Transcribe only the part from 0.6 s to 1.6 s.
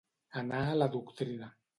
a la doctrina.